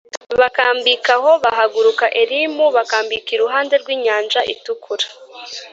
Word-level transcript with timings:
Bakambika 0.41 1.11
aho 1.19 1.31
bahaguruka 1.43 2.05
elimu 2.21 2.65
bakambika 2.77 3.29
iruhande 3.35 3.73
rw 3.81 3.87
inyanja 3.95 4.39
itukura 4.53 5.05